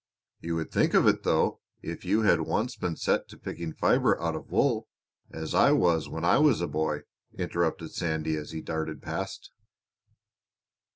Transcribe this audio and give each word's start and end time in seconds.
"You 0.39 0.55
would 0.55 0.71
think 0.71 0.95
of 0.95 1.05
it, 1.05 1.21
though, 1.21 1.61
if 1.83 2.03
you 2.03 2.23
had 2.23 2.41
once 2.41 2.75
been 2.75 2.95
set 2.95 3.27
to 3.29 3.37
picking 3.37 3.71
fiber 3.71 4.19
out 4.19 4.33
of 4.35 4.49
wool 4.49 4.87
as 5.29 5.53
I 5.53 5.73
was 5.73 6.09
when 6.09 6.25
I 6.25 6.39
was 6.39 6.59
a 6.59 6.67
boy!" 6.67 7.01
interrupted 7.37 7.91
Sandy, 7.93 8.35
as 8.35 8.49
he 8.49 8.61
darted 8.61 9.03
past. 9.03 9.51